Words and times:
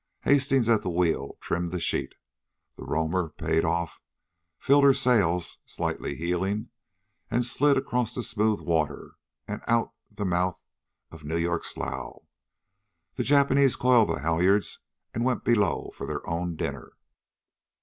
Hastings, 0.21 0.67
at 0.67 0.81
the 0.81 0.89
wheel, 0.89 1.37
trimmed 1.41 1.69
the 1.71 1.79
sheet. 1.79 2.15
The 2.75 2.83
Roamer 2.83 3.29
paid 3.29 3.63
off, 3.63 3.99
filled 4.57 4.83
her 4.83 4.95
sails, 4.95 5.59
slightly 5.63 6.15
heeling, 6.15 6.71
and 7.29 7.45
slid 7.45 7.77
across 7.77 8.15
the 8.15 8.23
smooth 8.23 8.61
water 8.61 9.11
and 9.47 9.61
out 9.67 9.93
the 10.09 10.25
mouth 10.25 10.59
of 11.11 11.23
New 11.23 11.37
York 11.37 11.63
Slough. 11.63 12.23
The 13.13 13.23
Japanese 13.23 13.75
coiled 13.75 14.09
the 14.09 14.21
halyards 14.21 14.79
and 15.13 15.23
went 15.23 15.43
below 15.43 15.91
for 15.95 16.07
their 16.07 16.27
own 16.27 16.55
dinner. 16.55 16.93